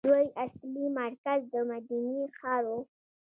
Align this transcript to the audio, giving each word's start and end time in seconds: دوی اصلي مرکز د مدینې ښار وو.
دوی 0.07 0.25
اصلي 0.43 0.85
مرکز 0.99 1.39
د 1.53 1.55
مدینې 1.71 2.21
ښار 2.37 2.63
وو. 2.69 2.79